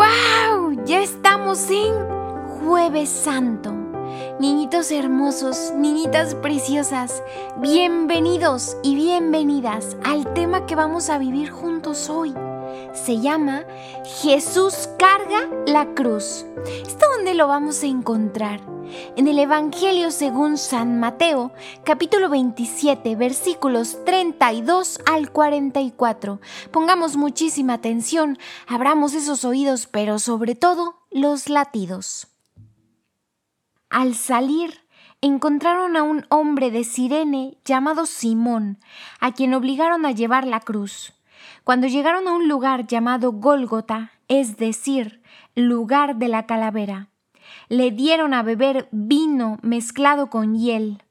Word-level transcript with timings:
¡Wow! 0.00 0.82
Ya 0.86 1.02
estamos 1.02 1.70
en 1.70 1.92
Jueves 2.58 3.10
Santo. 3.10 3.70
Niñitos 4.38 4.90
hermosos, 4.92 5.74
niñitas 5.76 6.34
preciosas, 6.36 7.22
bienvenidos 7.58 8.78
y 8.82 8.94
bienvenidas 8.94 9.98
al 10.02 10.32
tema 10.32 10.64
que 10.64 10.74
vamos 10.74 11.10
a 11.10 11.18
vivir 11.18 11.50
juntos 11.50 12.08
hoy. 12.08 12.32
Se 12.94 13.20
llama 13.20 13.64
Jesús 14.22 14.88
carga 14.98 15.46
la 15.66 15.84
cruz. 15.92 16.46
¿Esto 16.86 17.04
dónde 17.16 17.34
lo 17.34 17.46
vamos 17.46 17.82
a 17.82 17.86
encontrar? 17.86 18.60
En 19.16 19.28
el 19.28 19.38
Evangelio 19.38 20.10
según 20.10 20.56
San 20.56 20.98
Mateo, 20.98 21.52
capítulo 21.84 22.28
27, 22.28 23.14
versículos 23.16 24.04
32 24.04 25.00
al 25.06 25.30
44. 25.30 26.40
Pongamos 26.70 27.16
muchísima 27.16 27.74
atención, 27.74 28.38
abramos 28.66 29.14
esos 29.14 29.44
oídos, 29.44 29.86
pero 29.86 30.18
sobre 30.18 30.54
todo 30.54 31.00
los 31.10 31.48
latidos. 31.48 32.28
Al 33.90 34.14
salir, 34.14 34.80
encontraron 35.20 35.96
a 35.96 36.02
un 36.02 36.24
hombre 36.28 36.70
de 36.70 36.84
Sirene 36.84 37.58
llamado 37.64 38.06
Simón, 38.06 38.78
a 39.20 39.32
quien 39.32 39.54
obligaron 39.54 40.06
a 40.06 40.12
llevar 40.12 40.46
la 40.46 40.60
cruz. 40.60 41.12
Cuando 41.64 41.86
llegaron 41.86 42.26
a 42.26 42.32
un 42.32 42.48
lugar 42.48 42.86
llamado 42.86 43.32
Gólgota, 43.32 44.12
es 44.28 44.56
decir, 44.56 45.22
lugar 45.54 46.16
de 46.16 46.28
la 46.28 46.46
calavera, 46.46 47.09
le 47.68 47.90
dieron 47.90 48.34
a 48.34 48.42
beber 48.42 48.88
vino 48.92 49.58
mezclado 49.62 50.30
con 50.30 50.56
hiel, 50.56 51.02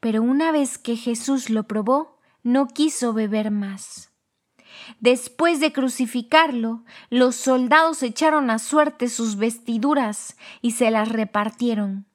pero 0.00 0.22
una 0.22 0.52
vez 0.52 0.78
que 0.78 0.96
Jesús 0.96 1.50
lo 1.50 1.64
probó, 1.64 2.18
no 2.42 2.68
quiso 2.68 3.12
beber 3.12 3.50
más. 3.50 4.10
Después 5.00 5.60
de 5.60 5.72
crucificarlo, 5.72 6.84
los 7.10 7.36
soldados 7.36 8.02
echaron 8.02 8.50
a 8.50 8.58
suerte 8.58 9.08
sus 9.08 9.36
vestiduras 9.36 10.36
y 10.60 10.72
se 10.72 10.90
las 10.90 11.08
repartieron. 11.08 12.06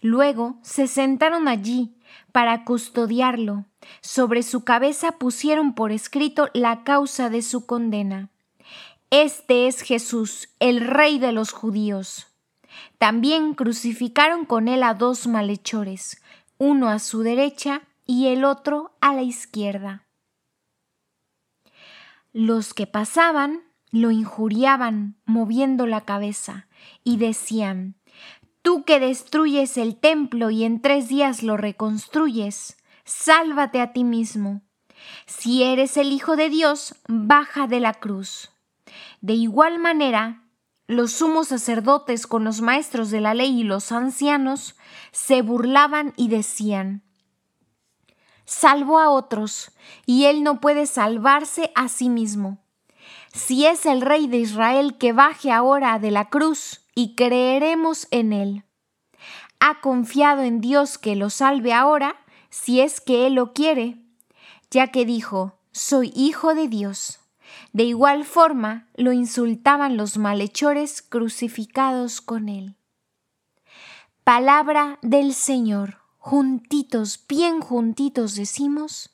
Luego 0.00 0.58
se 0.62 0.86
sentaron 0.86 1.48
allí 1.48 1.96
para 2.32 2.64
custodiarlo. 2.64 3.66
Sobre 4.00 4.42
su 4.42 4.64
cabeza 4.64 5.12
pusieron 5.12 5.74
por 5.74 5.92
escrito 5.92 6.48
la 6.54 6.84
causa 6.84 7.28
de 7.30 7.42
su 7.42 7.66
condena. 7.66 8.30
Este 9.10 9.66
es 9.66 9.82
Jesús, 9.82 10.48
el 10.58 10.80
rey 10.80 11.18
de 11.18 11.32
los 11.32 11.52
judíos. 11.52 12.33
También 12.98 13.54
crucificaron 13.54 14.44
con 14.44 14.68
él 14.68 14.82
a 14.82 14.94
dos 14.94 15.26
malhechores, 15.26 16.22
uno 16.58 16.88
a 16.88 16.98
su 16.98 17.22
derecha 17.22 17.82
y 18.06 18.28
el 18.28 18.44
otro 18.44 18.92
a 19.00 19.14
la 19.14 19.22
izquierda. 19.22 20.06
Los 22.32 22.74
que 22.74 22.86
pasaban 22.86 23.62
lo 23.90 24.10
injuriaban 24.10 25.16
moviendo 25.24 25.86
la 25.86 26.00
cabeza 26.00 26.66
y 27.04 27.16
decían, 27.16 27.94
Tú 28.62 28.84
que 28.84 28.98
destruyes 28.98 29.76
el 29.76 29.96
templo 29.96 30.50
y 30.50 30.64
en 30.64 30.80
tres 30.80 31.08
días 31.08 31.42
lo 31.42 31.58
reconstruyes, 31.58 32.78
sálvate 33.04 33.80
a 33.80 33.92
ti 33.92 34.04
mismo. 34.04 34.62
Si 35.26 35.62
eres 35.62 35.98
el 35.98 36.12
Hijo 36.12 36.34
de 36.34 36.48
Dios, 36.48 36.94
baja 37.06 37.66
de 37.66 37.80
la 37.80 37.92
cruz. 37.92 38.50
De 39.20 39.34
igual 39.34 39.78
manera, 39.78 40.43
los 40.86 41.12
sumos 41.12 41.48
sacerdotes 41.48 42.26
con 42.26 42.44
los 42.44 42.60
maestros 42.60 43.10
de 43.10 43.20
la 43.20 43.34
ley 43.34 43.60
y 43.60 43.64
los 43.64 43.90
ancianos 43.92 44.76
se 45.12 45.42
burlaban 45.42 46.12
y 46.16 46.28
decían, 46.28 47.02
Salvo 48.44 48.98
a 48.98 49.08
otros, 49.08 49.72
y 50.04 50.26
él 50.26 50.42
no 50.42 50.60
puede 50.60 50.86
salvarse 50.86 51.72
a 51.74 51.88
sí 51.88 52.10
mismo. 52.10 52.58
Si 53.32 53.64
es 53.64 53.86
el 53.86 54.02
rey 54.02 54.26
de 54.26 54.36
Israel 54.36 54.98
que 54.98 55.12
baje 55.12 55.50
ahora 55.50 55.98
de 55.98 56.10
la 56.10 56.28
cruz, 56.28 56.82
y 56.94 57.14
creeremos 57.14 58.06
en 58.10 58.32
él. 58.32 58.64
Ha 59.60 59.80
confiado 59.80 60.42
en 60.42 60.60
Dios 60.60 60.98
que 60.98 61.16
lo 61.16 61.30
salve 61.30 61.72
ahora, 61.72 62.16
si 62.50 62.80
es 62.80 63.00
que 63.00 63.26
él 63.26 63.34
lo 63.34 63.52
quiere, 63.52 63.98
ya 64.70 64.88
que 64.88 65.04
dijo, 65.04 65.58
Soy 65.72 66.12
hijo 66.14 66.54
de 66.54 66.68
Dios. 66.68 67.18
De 67.74 67.82
igual 67.82 68.24
forma 68.24 68.86
lo 68.94 69.10
insultaban 69.12 69.96
los 69.96 70.16
malhechores 70.16 71.02
crucificados 71.02 72.20
con 72.20 72.48
él. 72.48 72.76
Palabra 74.22 75.00
del 75.02 75.34
Señor. 75.34 75.98
Juntitos, 76.18 77.24
bien 77.28 77.60
juntitos 77.60 78.36
decimos, 78.36 79.10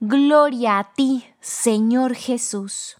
Gloria 0.00 0.78
a 0.78 0.92
ti, 0.92 1.24
Señor 1.40 2.14
Jesús. 2.14 2.98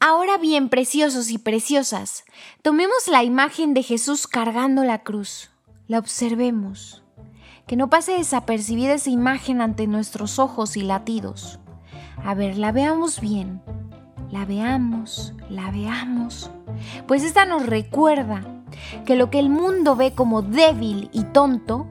Ahora 0.00 0.36
bien, 0.36 0.68
preciosos 0.68 1.30
y 1.30 1.38
preciosas, 1.38 2.24
tomemos 2.60 3.08
la 3.08 3.24
imagen 3.24 3.72
de 3.72 3.82
Jesús 3.82 4.26
cargando 4.26 4.84
la 4.84 5.02
cruz, 5.02 5.50
la 5.88 5.98
observemos, 5.98 7.02
que 7.66 7.76
no 7.76 7.88
pase 7.88 8.12
desapercibida 8.12 8.92
esa 8.92 9.08
imagen 9.08 9.62
ante 9.62 9.86
nuestros 9.86 10.38
ojos 10.38 10.76
y 10.76 10.82
latidos. 10.82 11.58
A 12.24 12.34
ver, 12.34 12.58
la 12.58 12.72
veamos 12.72 13.20
bien. 13.20 13.62
La 14.30 14.44
veamos, 14.44 15.34
la 15.48 15.70
veamos. 15.70 16.50
Pues 17.06 17.24
esta 17.24 17.44
nos 17.46 17.66
recuerda 17.66 18.42
que 19.04 19.16
lo 19.16 19.30
que 19.30 19.40
el 19.40 19.50
mundo 19.50 19.96
ve 19.96 20.12
como 20.12 20.42
débil 20.42 21.10
y 21.12 21.24
tonto, 21.24 21.86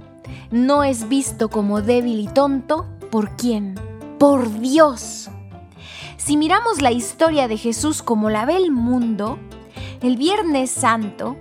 no 0.51 0.83
es 0.83 1.09
visto 1.09 1.49
como 1.49 1.81
débil 1.81 2.19
y 2.19 2.27
tonto 2.27 2.85
por 3.11 3.35
quién? 3.35 3.75
Por 4.17 4.59
Dios. 4.59 5.29
Si 6.17 6.37
miramos 6.37 6.81
la 6.81 6.91
historia 6.91 7.47
de 7.47 7.57
Jesús 7.57 8.01
como 8.01 8.29
la 8.29 8.45
ve 8.45 8.55
el 8.55 8.71
mundo, 8.71 9.37
el 10.01 10.15
Viernes 10.15 10.71
Santo, 10.71 11.35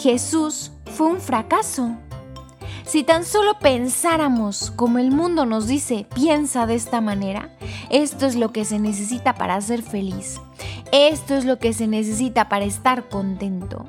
Jesús 0.00 0.72
fue 0.86 1.08
un 1.08 1.20
fracaso. 1.20 1.96
Si 2.86 3.02
tan 3.02 3.24
solo 3.24 3.58
pensáramos 3.58 4.70
como 4.70 4.98
el 4.98 5.10
mundo 5.10 5.46
nos 5.46 5.66
dice, 5.66 6.06
piensa 6.14 6.66
de 6.66 6.74
esta 6.74 7.00
manera, 7.00 7.50
esto 7.90 8.26
es 8.26 8.36
lo 8.36 8.52
que 8.52 8.64
se 8.64 8.78
necesita 8.78 9.34
para 9.34 9.60
ser 9.60 9.82
feliz, 9.82 10.38
esto 10.92 11.34
es 11.34 11.44
lo 11.44 11.58
que 11.58 11.72
se 11.72 11.86
necesita 11.86 12.48
para 12.48 12.66
estar 12.66 13.08
contento. 13.08 13.86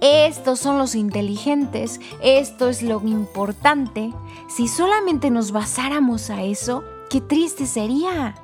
Estos 0.00 0.60
son 0.60 0.78
los 0.78 0.94
inteligentes, 0.94 2.00
esto 2.22 2.68
es 2.68 2.82
lo 2.82 3.00
importante. 3.06 4.12
Si 4.48 4.68
solamente 4.68 5.30
nos 5.30 5.52
basáramos 5.52 6.28
a 6.28 6.42
eso, 6.42 6.82
qué 7.08 7.20
triste 7.20 7.66
sería. 7.66 8.34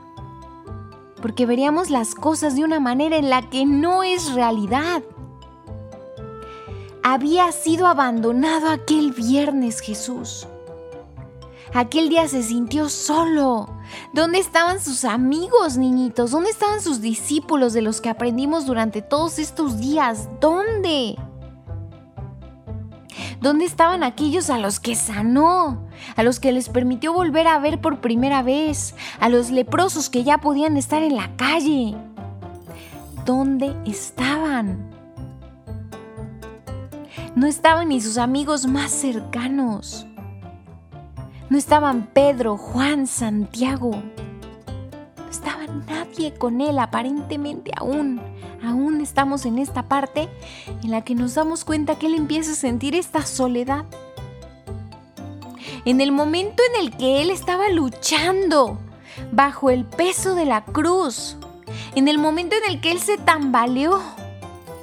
Porque 1.21 1.47
veríamos 1.47 1.91
las 1.91 2.15
cosas 2.15 2.57
de 2.57 2.65
una 2.65 2.81
manera 2.81 3.17
en 3.17 3.29
la 3.29 3.51
que 3.51 3.67
no 3.67 4.03
es 4.03 4.33
realidad 4.33 5.03
había 7.13 7.51
sido 7.51 7.89
abandonado 7.89 8.71
aquel 8.71 9.11
viernes 9.11 9.81
Jesús. 9.81 10.47
Aquel 11.75 12.09
día 12.09 12.29
se 12.29 12.45
sintió 12.45 12.89
solo. 12.89 13.69
¿Dónde 14.13 14.39
estaban 14.39 14.81
sus 14.81 15.05
amigos, 15.05 15.77
niñitos? 15.77 16.31
¿Dónde 16.31 16.51
estaban 16.51 16.81
sus 16.81 17.01
discípulos 17.01 17.73
de 17.73 17.83
los 17.83 18.01
que 18.01 18.11
aprendimos 18.11 18.65
durante 18.65 19.03
todos 19.03 19.41
estos 19.41 19.79
días? 19.79 20.29
¿Dónde? 20.41 21.17
¿Dónde 23.41 23.65
estaban 23.65 24.05
aquellos 24.05 24.49
a 24.49 24.59
los 24.59 24.79
que 24.79 24.95
sanó? 24.95 25.89
A 26.15 26.23
los 26.23 26.39
que 26.39 26.53
les 26.53 26.69
permitió 26.69 27.13
volver 27.13 27.49
a 27.49 27.59
ver 27.59 27.81
por 27.81 28.01
primera 28.01 28.45
vez? 28.45 28.95
A 29.19 29.29
los 29.29 29.51
leprosos 29.51 30.11
que 30.11 30.23
ya 30.23 30.39
podían 30.39 30.77
estar 30.77 31.03
en 31.03 31.17
la 31.17 31.35
calle? 31.37 31.97
¿Dónde 33.25 33.75
estaban? 33.85 34.90
No 37.37 37.47
estaban 37.47 37.91
ni 37.91 38.01
sus 38.01 38.19
amigos 38.19 38.67
más 38.67 38.91
cercanos. 38.91 40.05
No 41.49 41.57
estaban 41.57 42.09
Pedro, 42.13 42.57
Juan, 42.57 43.07
Santiago. 43.07 43.93
No 45.17 45.31
estaba 45.31 45.65
nadie 45.89 46.35
con 46.35 46.61
él 46.61 46.81
aparentemente 46.81 47.71
aún. 47.77 48.21
Aún 48.65 49.01
estamos 49.01 49.47
en 49.47 49.59
esta 49.59 49.89
parte 49.89 50.29
en 50.83 50.91
la 50.91 51.03
que 51.03 51.15
nos 51.15 51.35
damos 51.35 51.65
cuenta 51.65 51.97
que 51.97 52.07
él 52.07 52.15
empieza 52.15 52.51
a 52.51 52.57
sentir 52.57 52.97
esta 52.97 53.25
soledad. 53.25 53.85
En 55.85 56.01
el 56.01 56.11
momento 56.11 56.65
en 56.75 56.85
el 56.85 56.97
que 56.97 57.23
él 57.23 57.31
estaba 57.31 57.69
luchando 57.69 58.79
bajo 59.31 59.71
el 59.71 59.85
peso 59.85 60.35
de 60.35 60.47
la 60.47 60.65
cruz. 60.65 61.37
En 61.95 62.09
el 62.09 62.19
momento 62.19 62.57
en 62.57 62.75
el 62.75 62.81
que 62.81 62.91
él 62.91 62.99
se 62.99 63.19
tambaleó 63.19 64.01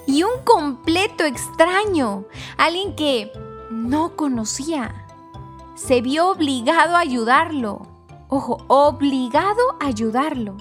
y 0.08 0.24
un 0.24 0.42
completo 0.44 1.26
extraño, 1.26 2.26
alguien 2.58 2.96
que 2.96 3.32
no 3.70 4.16
conocía, 4.16 5.06
se 5.76 6.02
vio 6.02 6.32
obligado 6.32 6.96
a 6.96 7.02
ayudarlo. 7.02 7.86
Ojo, 8.30 8.58
obligado 8.68 9.62
a 9.80 9.88
ayudarlo. 9.88 10.58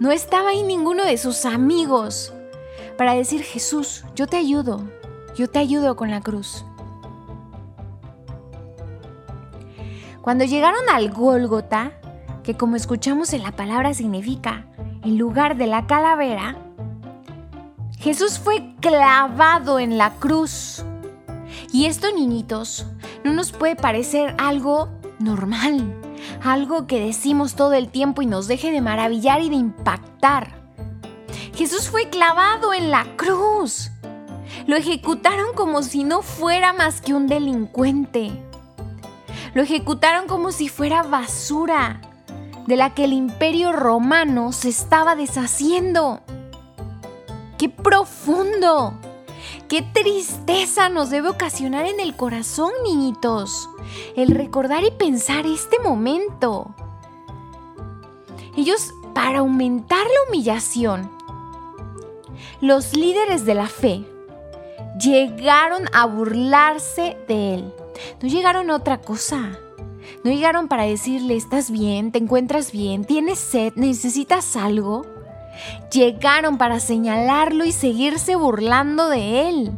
No 0.00 0.10
estaba 0.10 0.50
ahí 0.50 0.62
ninguno 0.62 1.04
de 1.04 1.18
sus 1.18 1.44
amigos 1.44 2.32
para 2.98 3.14
decir, 3.14 3.42
Jesús, 3.42 4.04
yo 4.14 4.26
te 4.26 4.36
ayudo, 4.36 4.82
yo 5.36 5.48
te 5.48 5.58
ayudo 5.58 5.96
con 5.96 6.10
la 6.10 6.20
cruz. 6.20 6.64
Cuando 10.22 10.44
llegaron 10.44 10.88
al 10.90 11.12
Gólgota, 11.12 11.92
que 12.42 12.56
como 12.56 12.76
escuchamos 12.76 13.32
en 13.32 13.42
la 13.42 13.52
palabra 13.52 13.94
significa 13.94 14.66
el 15.04 15.16
lugar 15.16 15.56
de 15.56 15.66
la 15.66 15.86
calavera, 15.86 16.65
Jesús 17.98 18.38
fue 18.38 18.74
clavado 18.80 19.78
en 19.78 19.98
la 19.98 20.14
cruz. 20.14 20.84
Y 21.72 21.86
esto, 21.86 22.12
niñitos, 22.12 22.86
no 23.24 23.32
nos 23.32 23.52
puede 23.52 23.74
parecer 23.74 24.34
algo 24.38 24.88
normal, 25.18 25.94
algo 26.42 26.86
que 26.86 27.00
decimos 27.00 27.54
todo 27.54 27.72
el 27.72 27.88
tiempo 27.88 28.22
y 28.22 28.26
nos 28.26 28.48
deje 28.48 28.70
de 28.70 28.80
maravillar 28.80 29.40
y 29.40 29.48
de 29.48 29.56
impactar. 29.56 30.54
Jesús 31.54 31.88
fue 31.88 32.10
clavado 32.10 32.74
en 32.74 32.90
la 32.90 33.06
cruz. 33.16 33.90
Lo 34.66 34.76
ejecutaron 34.76 35.54
como 35.54 35.82
si 35.82 36.04
no 36.04 36.22
fuera 36.22 36.72
más 36.72 37.00
que 37.00 37.14
un 37.14 37.26
delincuente. 37.26 38.30
Lo 39.54 39.62
ejecutaron 39.62 40.26
como 40.26 40.52
si 40.52 40.68
fuera 40.68 41.02
basura 41.02 42.00
de 42.66 42.76
la 42.76 42.94
que 42.94 43.04
el 43.04 43.12
imperio 43.12 43.72
romano 43.72 44.52
se 44.52 44.68
estaba 44.68 45.16
deshaciendo. 45.16 46.20
¡Qué 47.58 47.68
profundo! 47.68 48.94
¡Qué 49.68 49.82
tristeza 49.82 50.88
nos 50.88 51.10
debe 51.10 51.28
ocasionar 51.28 51.86
en 51.86 52.00
el 52.00 52.14
corazón, 52.14 52.70
niñitos! 52.84 53.70
El 54.14 54.28
recordar 54.28 54.84
y 54.84 54.90
pensar 54.90 55.46
este 55.46 55.78
momento. 55.78 56.74
Ellos, 58.56 58.92
para 59.14 59.38
aumentar 59.38 60.06
la 60.06 60.28
humillación, 60.28 61.10
los 62.60 62.94
líderes 62.94 63.44
de 63.44 63.54
la 63.54 63.66
fe 63.66 64.04
llegaron 64.98 65.84
a 65.92 66.06
burlarse 66.06 67.16
de 67.28 67.54
él. 67.54 67.74
No 68.20 68.28
llegaron 68.28 68.70
a 68.70 68.76
otra 68.76 69.00
cosa. 69.00 69.58
No 70.24 70.30
llegaron 70.30 70.68
para 70.68 70.84
decirle, 70.84 71.36
¿estás 71.36 71.70
bien? 71.70 72.12
¿Te 72.12 72.18
encuentras 72.18 72.72
bien? 72.72 73.04
¿Tienes 73.04 73.38
sed? 73.38 73.72
¿Necesitas 73.76 74.56
algo? 74.56 75.15
Llegaron 75.92 76.58
para 76.58 76.80
señalarlo 76.80 77.64
y 77.64 77.72
seguirse 77.72 78.36
burlando 78.36 79.08
de 79.08 79.48
él. 79.48 79.72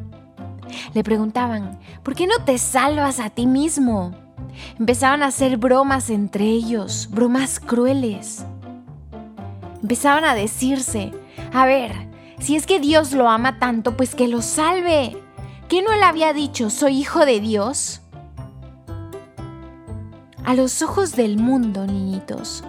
Le 0.95 1.05
preguntaban, 1.05 1.79
¿por 2.03 2.15
qué 2.15 2.27
no 2.27 2.45
te 2.45 2.59
salvas 2.59 3.21
a 3.21 3.31
ti 3.31 3.47
mismo? 3.47 4.13
Empezaban 4.79 5.23
a 5.23 5.27
hacer 5.27 5.57
bromas 5.57 6.11
entre 6.11 6.45
ellos, 6.45 7.09
bromas 7.11 7.61
crueles. 7.61 8.45
Empezaban 9.83 10.25
a 10.25 10.35
decirse, 10.35 11.13
a 11.53 11.67
ver, 11.67 12.09
si 12.41 12.57
es 12.57 12.67
que 12.67 12.81
Dios 12.81 13.13
lo 13.13 13.29
ama 13.29 13.59
tanto, 13.59 13.97
pues 13.97 14.15
que 14.15 14.29
lo 14.29 14.43
salve. 14.43 15.17
¿Qué 15.69 15.83
no 15.83 15.95
le 15.95 16.03
había 16.03 16.33
dicho, 16.33 16.71
soy 16.71 16.99
hijo 16.99 17.27
de 17.27 17.41
Dios? 17.41 18.01
A 20.45 20.55
los 20.55 20.81
ojos 20.83 21.15
del 21.15 21.37
mundo, 21.37 21.87
niñitos, 21.87 22.65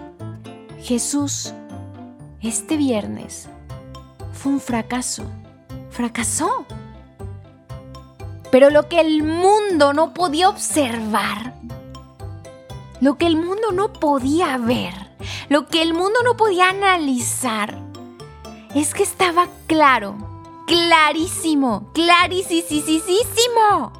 Jesús 0.82 1.54
este 2.48 2.76
viernes 2.76 3.48
fue 4.32 4.52
un 4.52 4.60
fracaso. 4.60 5.24
Fracasó. 5.90 6.64
Pero 8.50 8.70
lo 8.70 8.88
que 8.88 9.00
el 9.00 9.22
mundo 9.22 9.92
no 9.92 10.14
podía 10.14 10.48
observar, 10.48 11.54
lo 13.00 13.16
que 13.16 13.26
el 13.26 13.36
mundo 13.36 13.72
no 13.72 13.92
podía 13.92 14.56
ver, 14.56 14.94
lo 15.48 15.66
que 15.66 15.82
el 15.82 15.94
mundo 15.94 16.20
no 16.24 16.36
podía 16.36 16.70
analizar, 16.70 17.78
es 18.74 18.94
que 18.94 19.02
estaba 19.02 19.48
claro, 19.66 20.16
clarísimo, 20.66 21.90
clarísimo, 21.92 23.92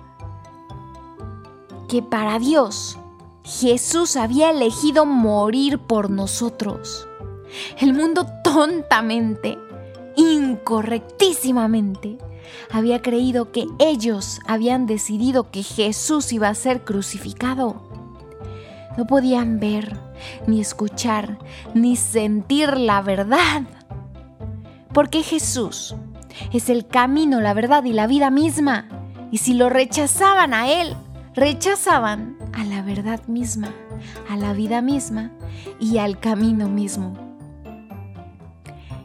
que 1.88 2.02
para 2.02 2.38
Dios 2.38 2.98
Jesús 3.44 4.16
había 4.16 4.50
elegido 4.50 5.06
morir 5.06 5.78
por 5.78 6.10
nosotros. 6.10 7.06
El 7.78 7.94
mundo 7.94 8.26
tontamente, 8.42 9.58
incorrectísimamente, 10.16 12.18
había 12.70 13.02
creído 13.02 13.52
que 13.52 13.66
ellos 13.78 14.40
habían 14.46 14.86
decidido 14.86 15.50
que 15.50 15.62
Jesús 15.62 16.32
iba 16.32 16.48
a 16.48 16.54
ser 16.54 16.82
crucificado. 16.82 17.88
No 18.96 19.06
podían 19.06 19.60
ver, 19.60 19.96
ni 20.46 20.60
escuchar, 20.60 21.38
ni 21.74 21.96
sentir 21.96 22.76
la 22.76 23.02
verdad. 23.02 23.62
Porque 24.92 25.22
Jesús 25.22 25.94
es 26.52 26.68
el 26.68 26.86
camino, 26.86 27.40
la 27.40 27.54
verdad 27.54 27.84
y 27.84 27.92
la 27.92 28.06
vida 28.06 28.30
misma. 28.30 28.88
Y 29.30 29.38
si 29.38 29.54
lo 29.54 29.68
rechazaban 29.68 30.54
a 30.54 30.70
Él, 30.70 30.96
rechazaban 31.34 32.36
a 32.52 32.64
la 32.64 32.82
verdad 32.82 33.20
misma, 33.28 33.72
a 34.28 34.36
la 34.36 34.52
vida 34.52 34.82
misma 34.82 35.30
y 35.78 35.98
al 35.98 36.18
camino 36.18 36.68
mismo. 36.68 37.29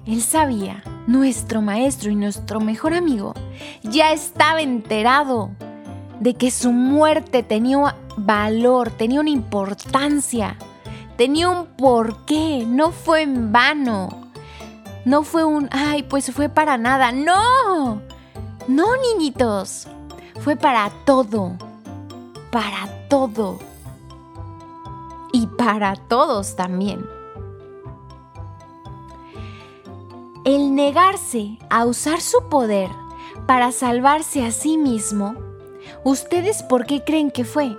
Él 0.06 0.22
sabía, 0.22 0.84
nuestro 1.07 1.62
maestro 1.62 2.12
y 2.12 2.16
nuestro 2.16 2.60
mejor 2.60 2.94
amigo, 2.94 3.34
ya 3.84 4.12
estaba 4.12 4.62
enterado 4.62 5.52
de 6.19 6.36
que 6.36 6.52
su 6.52 6.72
muerte 6.72 7.42
tenía 7.42 7.96
valor, 8.18 8.92
tenía 8.92 9.19
una 9.19 9.31
importancia, 9.31 10.57
tenía 11.18 11.50
un 11.50 11.66
porqué, 11.66 12.66
no 12.68 12.92
fue 12.92 13.24
en 13.24 13.52
vano, 13.52 14.10
no 15.06 15.24
fue 15.24 15.44
un, 15.44 15.69
ay, 15.72 16.04
pues 16.04 16.31
fue 16.31 16.50
para 16.50 16.78
nada, 16.78 17.12
no, 17.12 18.01
no, 18.68 18.86
niñitos, 18.98 19.88
fue 20.42 20.56
para 20.56 20.92
todo, 21.06 21.58
para 22.51 23.08
todo. 23.10 23.60
Y 25.34 25.48
para 25.48 25.96
todos 25.96 26.56
también. 26.56 27.06
El 30.45 30.75
negarse 30.75 31.57
a 31.71 31.86
usar 31.86 32.21
su 32.21 32.50
poder 32.50 32.92
para 33.47 33.71
salvarse 33.71 34.45
a 34.45 34.51
sí 34.51 34.77
mismo, 34.77 35.36
¿ustedes 36.03 36.62
por 36.62 36.86
qué 36.86 37.03
creen 37.03 37.31
que 37.31 37.44
fue? 37.44 37.75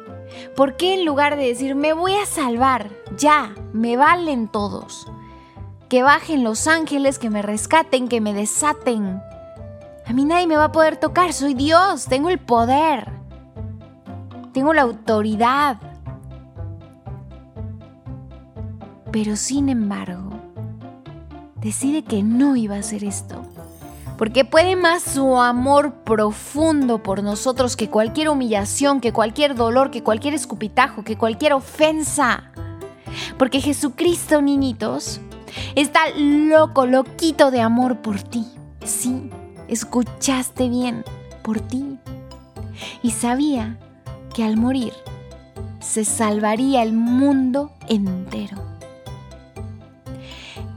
¿Por 0.56 0.76
qué 0.76 0.94
en 0.94 1.04
lugar 1.04 1.36
de 1.36 1.46
decir 1.46 1.76
me 1.76 1.92
voy 1.92 2.14
a 2.14 2.26
salvar, 2.26 2.90
ya, 3.16 3.54
me 3.72 3.96
valen 3.96 4.48
todos? 4.48 5.06
Que 5.88 6.02
bajen 6.02 6.42
los 6.42 6.66
ángeles, 6.66 7.20
que 7.20 7.30
me 7.30 7.40
rescaten, 7.40 8.08
que 8.08 8.20
me 8.20 8.34
desaten. 8.34 9.22
A 10.04 10.12
mí 10.12 10.24
nadie 10.24 10.48
me 10.48 10.56
va 10.56 10.64
a 10.64 10.72
poder 10.72 10.96
tocar, 10.96 11.32
soy 11.32 11.54
Dios, 11.54 12.06
tengo 12.06 12.30
el 12.30 12.40
poder, 12.40 13.12
tengo 14.52 14.74
la 14.74 14.82
autoridad. 14.82 15.78
Pero 19.12 19.36
sin 19.36 19.68
embargo, 19.68 20.35
decide 21.66 22.04
que 22.04 22.22
no 22.22 22.54
iba 22.54 22.76
a 22.76 22.78
hacer 22.78 23.02
esto. 23.02 23.42
Porque 24.16 24.44
puede 24.44 24.76
más 24.76 25.02
su 25.02 25.36
amor 25.36 26.04
profundo 26.04 27.02
por 27.02 27.24
nosotros 27.24 27.76
que 27.76 27.90
cualquier 27.90 28.28
humillación, 28.28 29.00
que 29.00 29.12
cualquier 29.12 29.56
dolor, 29.56 29.90
que 29.90 30.04
cualquier 30.04 30.34
escupitajo, 30.34 31.02
que 31.02 31.16
cualquier 31.18 31.52
ofensa. 31.52 32.52
Porque 33.36 33.60
Jesucristo, 33.60 34.40
niñitos, 34.40 35.20
está 35.74 36.02
loco, 36.16 36.86
loquito 36.86 37.50
de 37.50 37.60
amor 37.60 37.98
por 37.98 38.22
ti. 38.22 38.46
Sí, 38.84 39.28
escuchaste 39.66 40.68
bien, 40.68 41.04
por 41.42 41.60
ti. 41.60 41.98
Y 43.02 43.10
sabía 43.10 43.76
que 44.32 44.44
al 44.44 44.56
morir 44.56 44.92
se 45.80 46.04
salvaría 46.04 46.84
el 46.84 46.92
mundo 46.92 47.72
entero. 47.88 48.75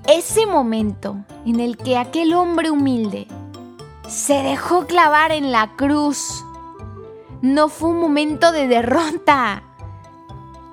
Ese 0.10 0.48
momento 0.48 1.18
en 1.46 1.60
el 1.60 1.78
que 1.78 1.96
aquel 1.96 2.34
hombre 2.34 2.72
humilde 2.72 3.28
se 4.08 4.42
dejó 4.42 4.88
clavar 4.88 5.32
en 5.32 5.52
la 5.52 5.76
cruz 5.76 6.44
no 7.44 7.70
fue 7.70 7.90
un 7.90 8.00
momento 8.00 8.52
de 8.52 8.68
derrota. 8.68 9.62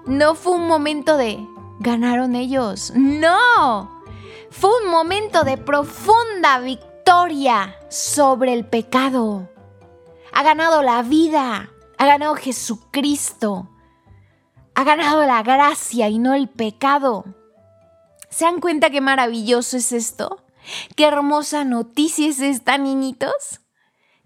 No 0.07 0.37
fue 0.37 0.55
un 0.55 0.66
momento 0.66 1.19
de 1.19 1.47
ganaron 1.81 2.35
ellos. 2.35 2.95
No. 2.95 4.02
Fue 4.50 4.71
un 4.83 4.90
momento 4.90 5.45
de 5.45 5.59
profunda 5.59 6.59
victoria 6.61 7.76
sobre 7.90 8.55
el 8.55 8.64
pecado. 8.64 9.50
Ha 10.33 10.43
ganado 10.45 10.81
la 10.81 11.02
vida. 11.02 11.69
Ha 11.99 12.07
ganado 12.07 12.37
Jesucristo. 12.37 13.69
Ha 14.75 14.85
ganado 14.85 15.26
la 15.26 15.43
gracia 15.43 16.09
y 16.09 16.19
no 16.19 16.33
el 16.33 16.49
pecado. 16.49 17.36
¿Se 18.37 18.45
dan 18.45 18.61
cuenta 18.61 18.90
qué 18.90 19.00
maravilloso 19.00 19.78
es 19.78 19.93
esto? 19.93 20.45
¿Qué 20.95 21.07
hermosa 21.07 21.64
noticia 21.64 22.28
es 22.28 22.38
esta, 22.40 22.76
niñitos? 22.76 23.62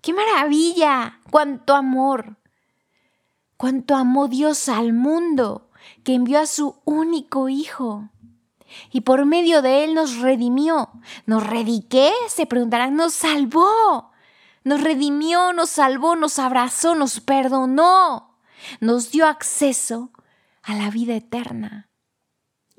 ¡Qué 0.02 0.12
maravilla! 0.12 1.20
¡Cuánto 1.30 1.76
amor! 1.76 2.36
¡Cuánto 3.56 3.94
amó 3.94 4.26
Dios 4.26 4.68
al 4.68 4.92
mundo 4.94 5.70
que 6.02 6.14
envió 6.14 6.40
a 6.40 6.46
su 6.46 6.80
único 6.84 7.48
Hijo! 7.48 8.10
Y 8.90 9.02
por 9.02 9.26
medio 9.26 9.62
de 9.62 9.84
Él 9.84 9.94
nos 9.94 10.18
redimió. 10.18 10.90
¿Nos 11.26 11.46
rediqué? 11.46 12.10
Se 12.26 12.46
preguntarán, 12.46 12.96
nos 12.96 13.14
salvó. 13.14 14.10
Nos 14.64 14.80
redimió, 14.80 15.52
nos 15.52 15.70
salvó, 15.70 16.16
nos 16.16 16.40
abrazó, 16.40 16.96
nos 16.96 17.20
perdonó. 17.20 18.40
Nos 18.80 19.12
dio 19.12 19.28
acceso 19.28 20.10
a 20.64 20.74
la 20.74 20.90
vida 20.90 21.14
eterna 21.14 21.89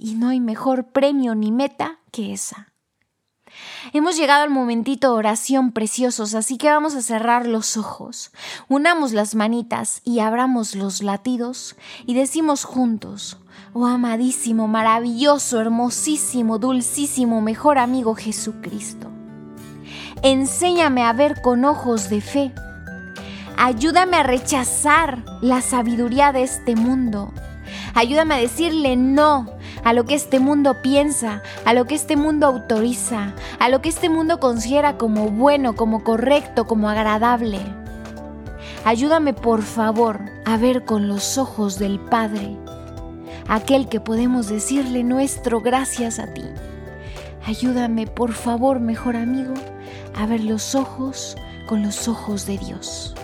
y 0.01 0.15
no 0.15 0.29
hay 0.29 0.39
mejor 0.39 0.91
premio 0.91 1.35
ni 1.35 1.51
meta 1.51 1.99
que 2.11 2.33
esa. 2.33 2.73
Hemos 3.93 4.17
llegado 4.17 4.43
al 4.43 4.49
momentito 4.49 5.11
de 5.11 5.17
oración 5.17 5.71
preciosos, 5.71 6.33
así 6.33 6.57
que 6.57 6.69
vamos 6.69 6.95
a 6.95 7.01
cerrar 7.01 7.45
los 7.45 7.77
ojos, 7.77 8.31
unamos 8.67 9.11
las 9.11 9.35
manitas 9.35 10.01
y 10.03 10.19
abramos 10.19 10.75
los 10.75 11.03
latidos 11.03 11.75
y 12.05 12.15
decimos 12.15 12.63
juntos, 12.63 13.39
oh 13.73 13.85
amadísimo, 13.85 14.67
maravilloso, 14.67 15.59
hermosísimo, 15.59 16.57
dulcísimo, 16.57 17.41
mejor 17.41 17.77
amigo 17.77 18.15
Jesucristo. 18.15 19.11
Enséñame 20.23 21.03
a 21.03 21.13
ver 21.13 21.41
con 21.41 21.65
ojos 21.65 22.09
de 22.09 22.21
fe. 22.21 22.53
Ayúdame 23.57 24.17
a 24.17 24.23
rechazar 24.23 25.23
la 25.41 25.61
sabiduría 25.61 26.31
de 26.31 26.43
este 26.43 26.75
mundo. 26.75 27.33
Ayúdame 27.93 28.35
a 28.35 28.37
decirle 28.37 28.95
no 28.95 29.60
a 29.83 29.93
lo 29.93 30.05
que 30.05 30.15
este 30.15 30.39
mundo 30.39 30.81
piensa, 30.81 31.41
a 31.65 31.73
lo 31.73 31.85
que 31.85 31.95
este 31.95 32.15
mundo 32.15 32.47
autoriza, 32.47 33.33
a 33.59 33.69
lo 33.69 33.81
que 33.81 33.89
este 33.89 34.09
mundo 34.09 34.39
considera 34.39 34.97
como 34.97 35.29
bueno, 35.29 35.75
como 35.75 36.03
correcto, 36.03 36.67
como 36.67 36.89
agradable. 36.89 37.59
Ayúdame 38.83 39.33
por 39.33 39.61
favor 39.61 40.19
a 40.45 40.57
ver 40.57 40.85
con 40.85 41.07
los 41.07 41.37
ojos 41.37 41.77
del 41.77 41.99
Padre, 41.99 42.57
aquel 43.47 43.87
que 43.89 43.99
podemos 43.99 44.47
decirle 44.47 45.03
nuestro 45.03 45.61
gracias 45.61 46.19
a 46.19 46.33
ti. 46.33 46.43
Ayúdame 47.45 48.07
por 48.07 48.33
favor, 48.33 48.79
mejor 48.79 49.15
amigo, 49.15 49.53
a 50.15 50.25
ver 50.25 50.43
los 50.43 50.75
ojos 50.75 51.35
con 51.67 51.81
los 51.81 52.07
ojos 52.07 52.45
de 52.45 52.57
Dios. 52.57 53.15